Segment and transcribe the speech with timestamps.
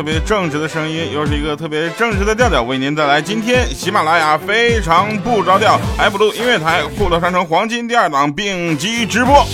[0.00, 9.46] 特别正直的声音，又是一个特别正直的调调，为您带来今天喜马拉雅非常不着调爱布鲁音乐台酷乐商城黄金第二档并机直播。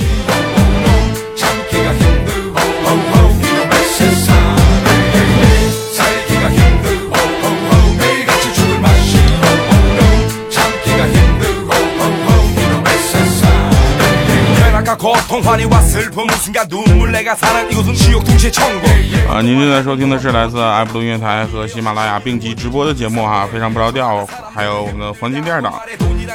[19.31, 25.75] 啊，您正在收听的是来自爱普音乐台和喜马拉雅并机直播的节目哈，非常不着调，还有我们的黄金第二档。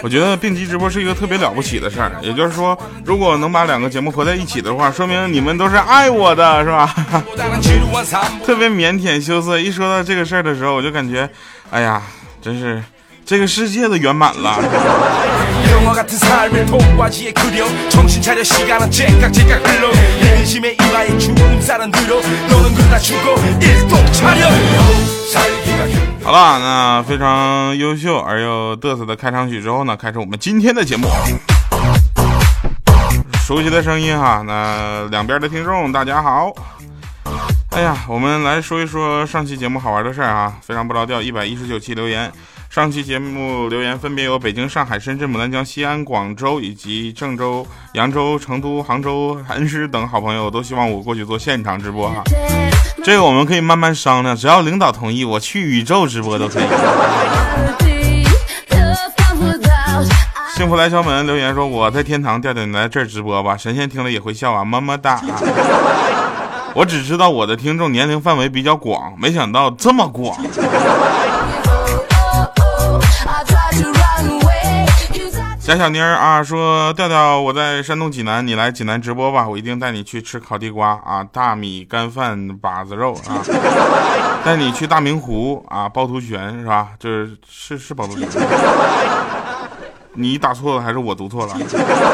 [0.01, 6.95] 我觉得并机直播是一个特别了不起的事儿，也就是说，如果能把两个节目合在一起的话，说明你们都是爱我的，是吧？
[8.45, 11.29] 特别腼腆羞涩，一说到这个事儿的时候，我就感觉，
[11.71, 12.01] 哎呀，
[12.41, 12.81] 真是
[13.25, 14.57] 这个世界都圆满了。
[26.23, 31.07] 好了，那非常优秀而又嘚瑟的开场曲之后呢，开始我们今天的节目。
[33.45, 36.51] 熟悉的声音哈，那两边的听众大家好。
[37.71, 42.31] 哎呀，我们来说一说上期节目好玩的事儿啊，非常不着调，一百一十九期留言。
[42.71, 52.23] 上期节目留言分别有北京、上海、深圳、牡丹江、西安、广州以及郑州、扬州、成都、杭州、恩施等好朋友都希望我过去做现场直播哈。
[53.03, 56.63] 这个我们可以慢慢商量，只要领导同意，我去宇宙直播都可以。
[60.55, 65.19] 幸福来敲门留言说我在天堂，调调你来这儿直播吧，神仙听了也会笑啊，么么哒。
[66.73, 70.37] 我只知道我的听众年龄范围比较广，没想到这么广。
[75.63, 83.39] 贾小妮儿啊说：“调调，我在山东济南，你来济南直播吧，我一定带你去吃烤地瓜啊，大米干饭把子肉啊，
[84.43, 86.89] 带你去大明湖啊，趵突泉是吧？
[86.99, 88.27] 就是是是趵突泉，
[90.13, 91.55] 你打错了还是我读错了？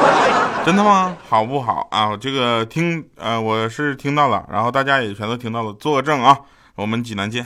[0.66, 1.16] 真的吗？
[1.30, 2.18] 好不好啊？
[2.18, 6.38] 这个听呃，我是听到了，然后大家也全都听到了，做个证啊，
[6.75, 7.46] 我们济南见。”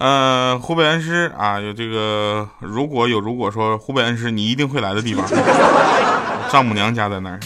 [0.00, 5.26] 呃，湖北恩施啊，有这个，如果有如果说湖北恩施你一定会来的地方，
[6.50, 7.38] 丈母娘家在那儿。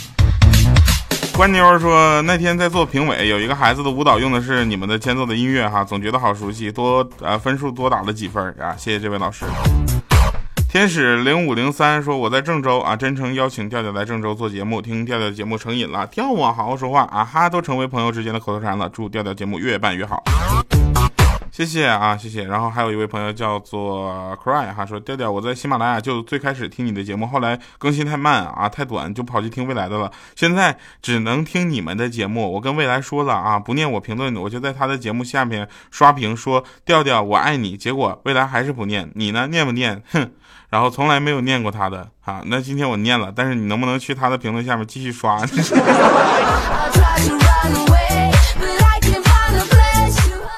[1.37, 9.44] 关妞说那天在做评委，有一个孩子的舞蹈用的是你们的间奏的音乐哈，总觉得好熟悉，多呃分数多打了几分啊，谢谢这位老师。
[10.70, 20.22] 天使零五零三说我在郑州啊，真诚邀请调调来郑州做节目，听调调节目成瘾了，调啊好好说话啊哈，都成为朋友之间的口头禅了，祝调调节目越办越好。
[21.54, 22.42] 谢谢啊，谢谢。
[22.47, 30.10] 然后还有一位朋友叫做 Cry 哈，说调调，我在喜马拉雅就最开始听你的节目，后来更新太慢啊，太短，就跑去听未来的了。
[30.34, 32.53] 现在只能听你们的节目。
[32.54, 37.76] 我跟未来说了啊，不念我评论，我就在他的节目下面刷屏说调调我爱你。
[37.76, 39.47] 结果未来还是不念，你呢？
[39.47, 40.03] 念不念？
[40.10, 40.28] 哼。
[40.70, 45.38] 然后从来没有念过他的啊，那今天我念了，但是你能不能去他的评论下面继续刷？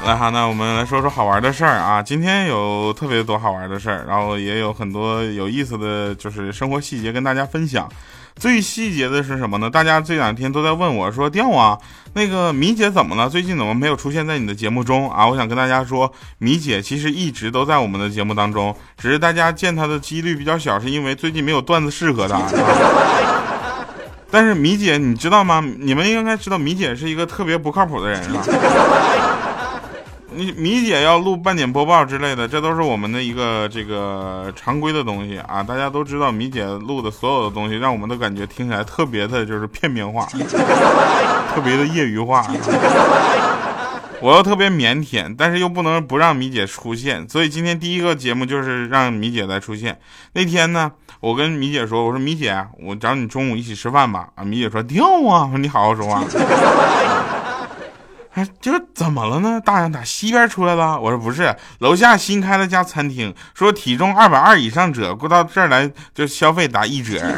[0.06, 2.00] 来哈，那我们来说说好玩的事儿啊。
[2.00, 7.89] 今天有特别多好玩的事儿，然后也有很多有意思的就是生活细节跟大家分享。
[8.37, 9.69] 最细节的是什么呢？
[9.69, 11.77] 大家这两天都在问我说：“调啊，
[12.12, 13.28] 那个米姐怎么了？
[13.28, 22.43] 最近怎么没有出现在你的节目中啊？”我想跟大家说，米姐其实一直都在我们的节目当中，只是大家见她的几率比较小，是因为最近没有段子适合她。
[24.31, 25.64] 但是米姐，你知道吗？
[25.79, 28.44] 你们应该知道，米姐是一个特别不靠谱的人啊。
[30.37, 35.62] 你米姐要录半点播报之类的，这都是我们的一个这个常规的东西啊。
[35.62, 40.27] 大家都知道，米姐录的所有的东西，让我们都感觉听起来特别的，就是片面化，
[41.55, 42.47] 特别的业余化。
[44.21, 49.99] 我又特别腼腆，但是又不能不让米姐出现，所以今天第一个节目就是让米姐来出现。
[50.32, 56.23] 那天呢，我跟米姐说：“我说米姐，我找你中午一起吃饭吧。”啊，米姐说：“掉啊，你好好说话。”
[58.37, 59.59] 哎这怎么了呢？
[59.65, 61.00] 大人咋西边出来了？
[61.00, 67.19] 我说不是楼下新开了家餐厅说体重二百二以上者过到这儿来就消费打一折。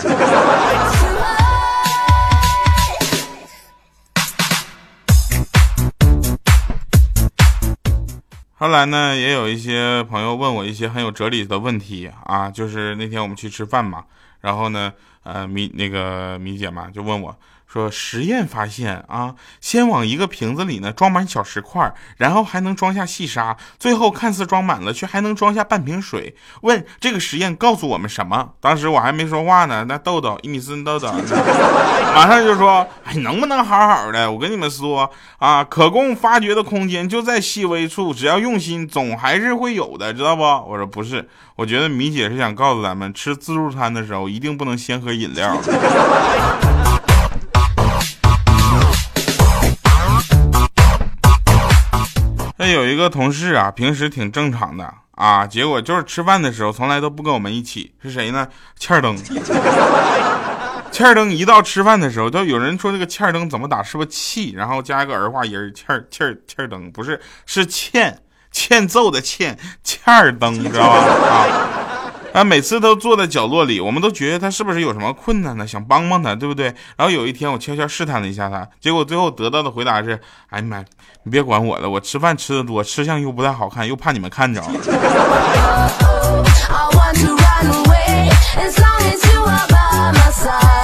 [8.56, 14.03] 后来呢也有一些朋友问我一些很有哲理的问题啊就是那天我们去吃饭嘛
[14.41, 14.93] 然后呢
[15.23, 17.39] 呃米那个米姐嘛就问我
[17.70, 26.35] 说实验发现啊，先往一个瓶子里呢装满小石块，然后还能装下细沙，最后看似装满了，却还能装下半瓶水。
[26.62, 28.53] 问这个实验告诉我们什么？
[28.61, 31.12] 当时我还没说话呢，那豆豆一米四豆豆
[32.15, 34.32] 马上就说：“哎，能不能好好的？
[34.32, 45.55] 我跟你们说啊，可供发掘的空间就在细微处，只要用心，总还是会有的，知道不？”我说不是，我觉得米姐是想告诉咱们，吃自助餐的时候一定不能先喝饮料。
[52.73, 57.94] 有一个同事啊，平时挺正常的啊，结果就是吃饭的时候从来都不跟我们一起。
[58.03, 58.49] 是谁呢？
[58.79, 59.17] 欠儿登。
[60.91, 63.82] 欠儿登一到吃饭的时候，都有人说这个欠儿登怎么打？
[63.82, 64.53] 是不是气？
[64.56, 70.97] 然后加一个儿化音，欠儿欠儿欠儿登，不是，是欠欠揍的欠欠儿登，知道吧？
[71.31, 71.98] 啊。
[72.38, 75.67] 他，每次都坐在角落里，我们都觉得他是不是有什么困难呢？
[75.67, 76.67] 想帮帮他，对不对？
[76.96, 80.20] 然后有一天，我悄悄试探了一下他，结果最后得到的回答是：
[80.50, 80.85] 哎呀妈，
[81.25, 84.62] 你别管我了，我吃饭吃的多，吃相又不太好看，又怕你们看着。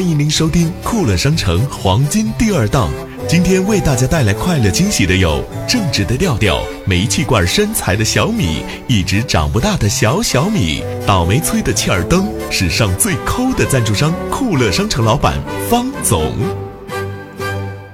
[0.00, 2.88] 欢迎您收听酷乐商城黄金第二档。
[3.28, 15.34] 今天为大家带来快乐惊喜的有：正直的调调、煤气罐身材的小米、一直长不大的小小米、倒霉催的切尔登、史上最抠的赞助商酷乐商城老板
[15.68, 16.32] 方总。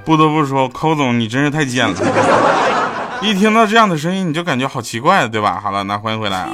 [0.05, 1.97] 不得不说，抠总你真是太贱了！
[3.21, 5.59] 一听到这样的声音，你就感觉好奇怪，对吧？
[5.61, 6.53] 好了，那欢迎回来啊。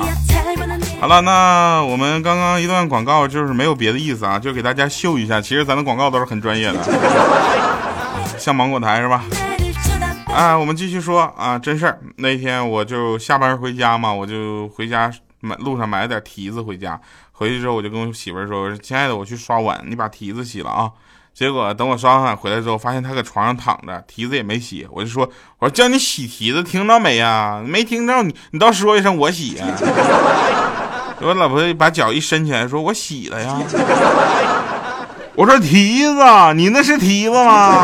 [1.03, 6.79] 好了，那我们刚刚一段广告就是没有别的意思啊，就给大家秀一下，其实咱的广告都是很专业的，
[8.39, 9.25] 像芒果台是吧？
[10.33, 11.99] 啊，我们继续说啊，真事儿。
[12.19, 17.01] 那天我就下班回家嘛，我就回家买路上买了点提子回家，
[17.33, 20.89] 回去之后我就跟我媳妇儿说：“我说亲爱的，我去刷碗，你把提子洗了啊。”
[21.35, 24.87] 结果等我刷完碗回来之后，发现他搁床上躺着，提子也没洗。
[24.93, 25.29] 我就说
[25.59, 27.61] ：“我说叫你洗提子，听着没呀？
[27.67, 29.67] 没听着，你你倒说一声，我洗呀。”
[31.25, 33.57] 我老婆把脚一伸起来，说：“我洗了呀。”
[35.35, 36.15] 我说：“蹄子，
[36.55, 37.77] 你那是蹄子吗？”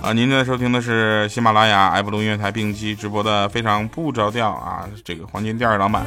[0.00, 6.02] 啊，您正在收听的是喜马拉雅 F 录音乐台并机直播的非常不着调啊，这个黄金第二档版。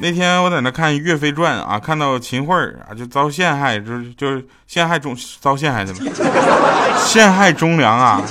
[0.00, 2.54] 那天我在那看《岳飞传》啊，看到秦桧
[2.88, 6.12] 啊就遭陷害，就是就是陷害忠遭陷害去了，
[7.04, 8.22] 陷害忠良啊！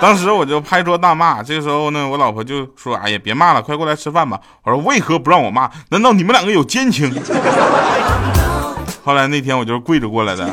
[0.00, 1.42] 当时我就拍桌大骂。
[1.42, 5.68] 这个时候呢，我老婆就说：“哎呀，别骂了，快过来吃饭吧。”我说：“为何不让我骂？
[5.88, 7.10] 难道你们两个有奸情？”
[9.04, 10.46] 后来那天我就是跪着过来的。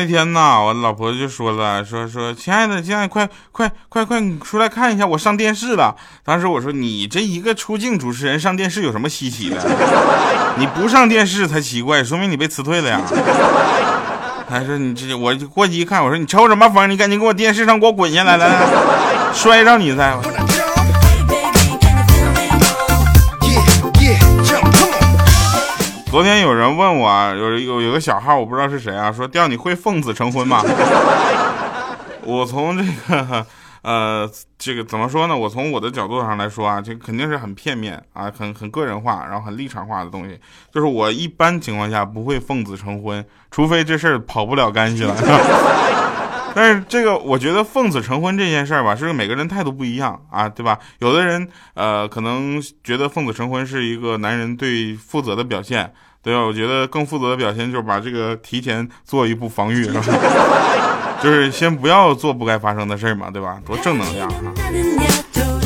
[0.00, 5.94] 那天呢，我老婆就说了，说说亲爱的，亲爱的，快快快快，你出来看一下，我上电视了。
[6.24, 9.56] 当时我说，你这一个出镜主持人上电视有什么稀奇的？
[10.56, 13.02] 你不上电视才奇怪，说明你被辞退了呀。
[14.48, 16.88] 他说你这，我就过去一看，我说你抽什么风？
[16.88, 18.50] 你赶紧给我电视上给我滚下来，来
[19.34, 20.16] 摔着你再。
[26.10, 30.60] 昨天有人问我，有有有个小号，我不知道是谁啊，说调你会奉子成婚吗？
[32.26, 33.46] 我从这个
[33.82, 35.36] 呃，这个怎么说呢？
[35.36, 40.36] 我从我的角度上来说啊，这肯定是很片面啊，很很个人化，然后很立场化的东西。
[40.74, 45.14] 就是我一般情况下不会奉子成婚，除非这事儿跑不了干系了。
[46.54, 50.78] 但是这个，我觉得奉子成婚这件事儿吧，是每个人态度不一样啊，对吧？
[50.98, 55.92] 有的人呃，可能觉得奉子成婚是一个男人对负责的表现，
[56.22, 56.40] 对吧？
[56.40, 60.02] 我觉得更负责的表现就是把这个提前做一步防御，是吧？
[61.22, 63.60] 就是先不要做不该发生的事儿嘛，对吧？
[63.66, 64.52] 多正能量啊！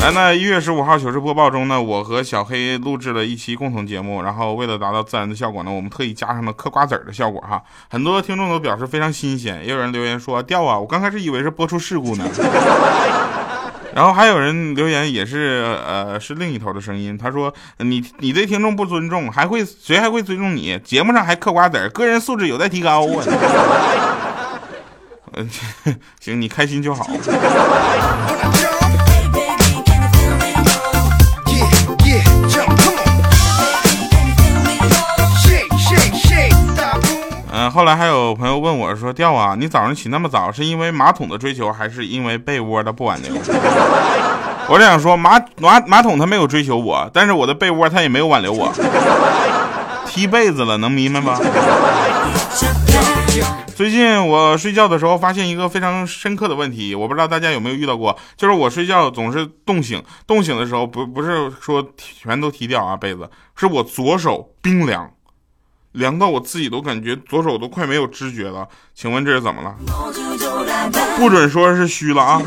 [0.05, 7.59] 来，那一月十五号糗事播报中呢，我和小黑录制了一期共同节目，然后为了达到自然的效果呢，我们特意加上了嗑瓜子儿的效果哈。
[7.89, 12.23] 很多听众都表示非常新鲜，也有人留言说掉啊，我刚开始以为是播出事故呢。
[13.95, 20.79] 然后还有人留言也是呃是另一头的声音，他说你你对听众不尊重，还会谁还会尊重你？
[20.83, 23.25] 节目上还嗑瓜子儿，个人素质有待提高啊。
[26.21, 27.07] 行，你开心就好。
[37.75, 43.33] 后来还有朋友问我说：“调啊，你早上起那么早，是因为马桶的追求，还是因为被窝的不挽留？”
[44.69, 48.71] 我想说，马马马桶他没有追求我，但是我的被窝他也没有挽留我。
[50.07, 51.37] 踢被子了，能明白吗？
[53.75, 65.11] 最近我睡觉的时候发现一个非常深刻的问题，我不知道大家有没有遇到过，就是我睡觉总是冻醒，冻醒的时候不不是说全都踢掉啊被子，是我左手冰凉，
[65.95, 68.67] 凉到我自己都感觉左手都快没有知觉了。
[68.93, 69.75] 请问这是怎么了？
[71.17, 72.41] 不准说是虚了啊！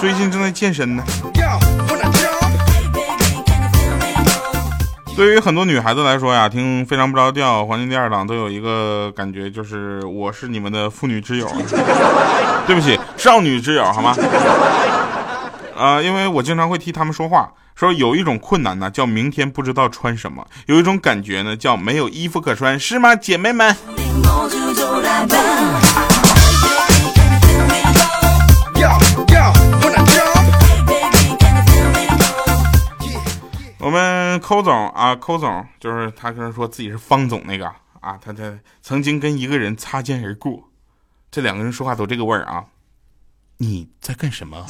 [0.00, 1.02] 最近正在健身呢。
[5.16, 11.48] 对于很多女孩子来说呀，听非常不着调，黄金第二档都有一个感觉，就是我是你们的妇女之友，
[12.68, 14.14] 对不起，少女之友，好吗？
[15.78, 23.76] 啊，因为我经常会替他们说话，说有一种困难呢，叫明天不知道穿什么；有一种感觉呢，叫没有衣服可穿，是吗，姐妹们？
[33.78, 37.66] 我们寇总啊，寇总就是他跟说自己是方总那个
[38.00, 40.64] 啊，他他曾经跟一个人擦肩而过，
[41.30, 42.64] 这两个人说话都这个味儿啊。
[43.60, 44.64] 你在干什么？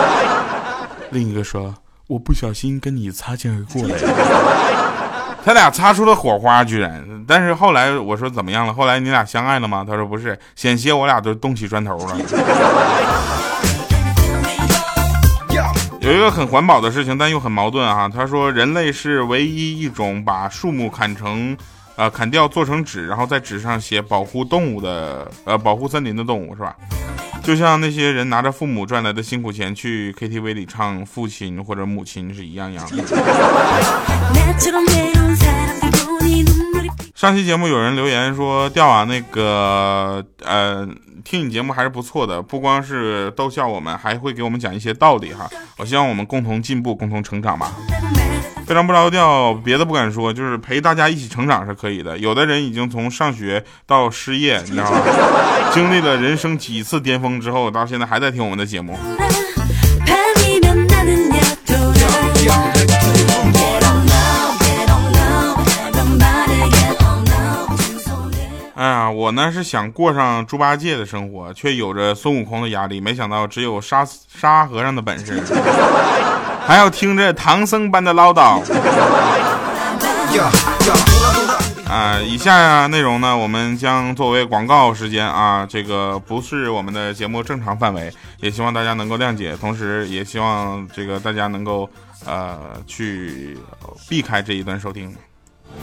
[1.10, 1.74] 另一个说
[2.06, 3.96] 我不小心跟你擦肩而过了。
[5.44, 7.02] 他俩擦出了火花，居然。
[7.26, 8.72] 但是后来我说怎么样了？
[8.74, 9.84] 后来你俩相爱了吗？
[9.86, 12.16] 他说不是，险些我俩都动起砖头了。
[16.00, 18.08] 有一个很环保的事情，但又很矛盾啊。
[18.08, 21.56] 他说，人类是唯一一种把树木砍成，
[21.96, 26.76] 呃，砍掉做成纸，然后在纸上写保护动物的，呃，保护森林的动物，是吧？
[27.42, 33.04] 就像那些人拿着父母赚来的辛苦钱去 KTV 里唱父亲或者母亲是一样样的。
[37.14, 40.88] 上期节目有人留言说，调啊，那个，呃。
[41.24, 45.48] 听你节目还是不错的，不光是逗笑我们，还会给我们讲一些道理哈。
[45.78, 47.72] 我希望我们共同进步，共同成长吧。
[48.72, 52.16] 非常不着调，别的不敢说，就是陪大家一起成长是可以的。
[52.16, 54.98] 有的人已经从上学到失业，你知道吗？
[55.74, 58.98] 经历了人生几次巅峰之后，到现在还在听我们的节目。
[68.74, 73.02] 哎呀，我呢是想过上猪八戒的生活，却有着孙悟空的压力。
[73.02, 74.02] 没想到只有沙
[74.34, 75.42] 沙和尚的本事，
[76.66, 78.62] 还要听着唐僧般的唠叨。
[81.88, 91.86] 啊，以下内容呢，我们将作为广告时间啊，这个不是我们的节目正常范围，也希望大家能够谅解，同时也希望这个大家能够
[92.24, 93.58] 呃去
[94.08, 95.14] 避开这一段收听。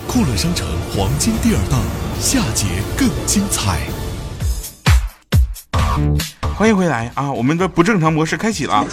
[0.08, 1.80] 酷乐商城黄金第二档，
[2.20, 2.66] 下节
[2.98, 3.80] 更精彩。
[6.60, 7.32] 欢迎回来啊！
[7.32, 8.86] 我们的不正常模式开启了。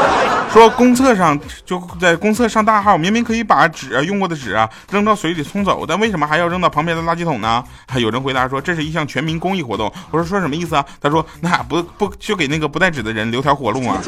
[0.50, 7.62] 说公厕上就在公厕上大号，明明可以把纸用过的纸啊扔到水里冲走，但为什么还要扔到旁边的垃圾桶呢？
[7.86, 9.92] 还 有人回答说这是一项全民公益活动。
[10.10, 10.82] 我说说什么意思啊？
[10.98, 13.98] 他说那不不就给那个不带纸的人留条活路吗？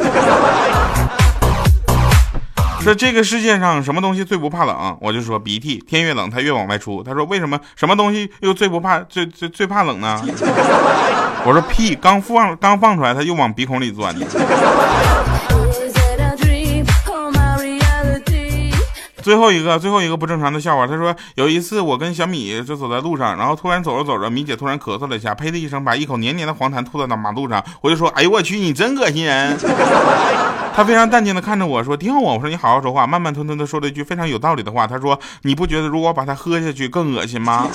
[2.83, 4.99] 说这个世界上什么东西最不怕冷？
[5.01, 7.01] 我就说鼻涕，天越冷它越往外出。
[7.01, 10.21] 他说为什么什么东西又最不怕最最最怕冷呢？
[11.47, 14.27] 我说屁，刚放刚放出来它又往鼻孔里钻呢。
[19.23, 29.57] 最后一个最后一个不正常的笑话，他说有一次我跟小米就走在路上，然后突然走着走着，米姐突然咳嗽了一下，呸的一声把一口黏黏的黄痰吐到马路上，我就说哎呦我去你真恶心人。
[30.75, 34.87] 他非常淡定的看着我说：“听我。”我说：“你好好说话。”慢慢吞吞的说了一句非常有道理的话。
[34.87, 37.69] 他说：“你不觉得如果把它喝下去更恶心吗？”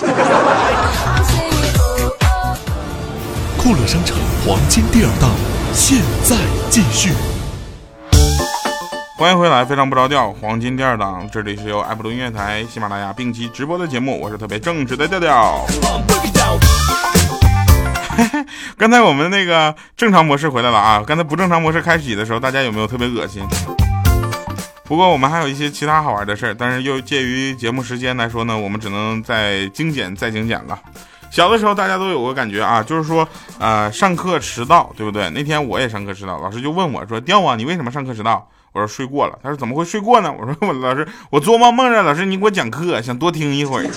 [3.56, 5.30] 酷乐商城黄金第二档，
[5.74, 6.36] 现在
[6.72, 7.37] 继续。
[9.18, 15.66] 欢迎回来，非常不着调，黄金第二档，这里是由爱普顿音乐台、喜马拉雅并机直播的节目，我是特别正直的调调。
[18.78, 21.04] 刚才我们那个正常模式回来了啊！
[21.06, 23.44] 刚才不正常模式开启的时候，大家有没有特别恶心？
[24.84, 30.78] 不过我们还有一些其他好玩的事儿，但是又介于节目时间来说呢，我们只能再精简再精简了。
[31.32, 35.28] 小的时候大家都有个感觉啊，就是说呃上课迟到，对不对？
[35.32, 43.88] 那天我也上课迟到，老师就问我说：“掉啊，你为什么上课迟到？”我说：“睡过了。”他说：“怎么会睡过呢？”我说：“我老师，我做梦梦着老师你给我讲课，想多听一会儿。”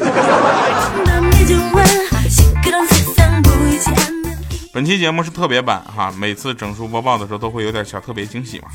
[4.72, 8.68] 本期节目是特别版哈，每次整数播报的时候都会有点小特别惊喜嘛。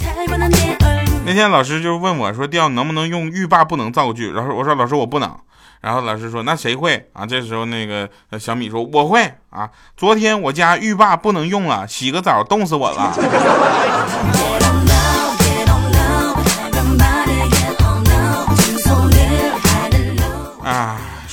[1.25, 5.35] 那天老师就问我说：“调能不能用欲罢不能造句？”然后我说：“老师我不能。”
[5.81, 7.25] 然后老师说那谁会啊？
[7.25, 8.09] 这时候那个
[8.39, 9.69] 小米说我会啊。
[9.95, 13.13] 昨天我家浴霸不能用了，洗个澡冻死我了。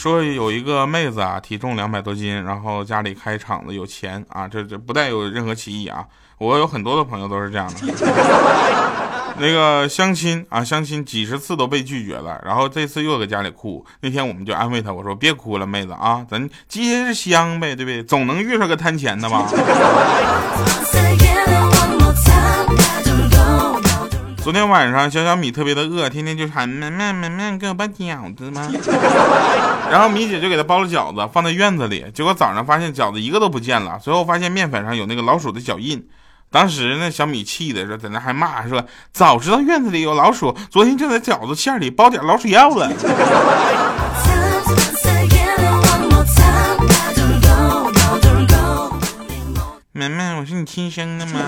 [0.03, 6.05] 说有一个妹子啊，体重两百多斤，然后家里开厂子有钱啊，这这不带有任何歧义啊。
[6.39, 7.81] 我有很多的朋友都是这样的。
[9.39, 13.87] 那个相亲啊，相亲几十次都被拒绝了，然后这次又搁家里哭。
[14.01, 18.03] 那天我们就安慰她，我说别哭了，妹子啊，咱接着香呗，对不对？
[18.03, 19.47] 总能遇上个贪钱的吧。
[24.43, 28.69] 昨天晚上小小米特别的饿，天天就喊妈妈妈妈给我包饺子吗？
[29.89, 32.05] 然后米姐就给他包了饺子，放在院子里。
[32.13, 36.05] 结果早上发现饺子一个都不见了，随后发现面粉上有那个老鼠的脚印。
[36.51, 42.91] 当时那小米气的说，在那还骂说，早知道院子里有老鼠，昨天就在饺子馅里包点老鼠药了。
[49.95, 51.43] 妈妈，我是你亲生的吗？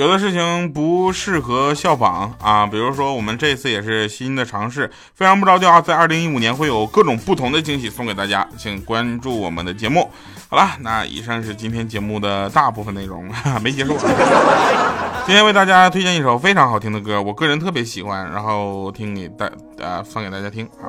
[0.00, 5.78] 有的事情不适合效仿啊，比如说我们这次也是新的尝试，非常不着调。
[5.82, 10.10] 在二零一五年会有各种不同的惊喜送给大家，请关注我们的节目。
[10.48, 13.30] 好了，那以上是今天节目的大部分内容，
[13.60, 13.94] 没结束。
[15.26, 20.88] 今天为大家推荐一首非常好听的歌，我个人特别喜欢，然后听给大呃放给大家听啊。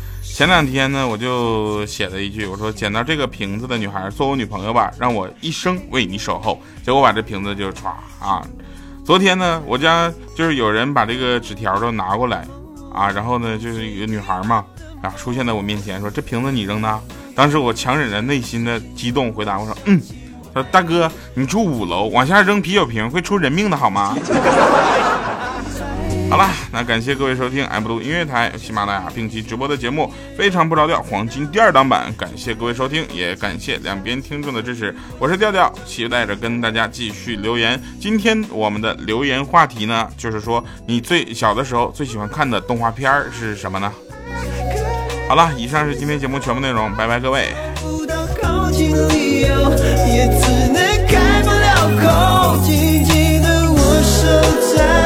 [0.41, 6.59] 前两天呢，我就写了一句，我说捡到这个瓶子的女孩做我女朋友吧，让我一生为你守候。
[6.83, 8.43] 结果把这瓶子就唰啊。
[9.05, 12.43] 昨天呢，我家就是有人把这个纸条都拿过来
[12.91, 14.65] 啊，然后呢，就是一个女孩嘛。
[15.03, 16.99] 啊，出现在我面前，说这瓶子你扔的。
[17.35, 20.01] 当时我强忍着内心的激动回答，我说嗯。
[20.55, 24.17] 说大哥，你住五楼，往下扔啤酒瓶会出人命的好吗？
[26.31, 34.95] 好了，那感谢各位收听 M 度音乐台喜马拉雅定期直播的节目，非常不着调黄金第二档版，感谢各位收听，也感谢两边听众的支持。
[35.19, 37.77] 我是调调，期待着跟大家继续留言。
[37.99, 43.91] 今天我们的留言话题呢，就是说你最小的时候最喜欢看的动画片是什么呢？
[45.27, 47.49] 好了，以上是今天节目全部内容，拜拜各位。
[47.83, 49.41] 在哪里？
[50.31, 53.51] 窗外的风，季，天下
[54.21, 55.00] 气，秋与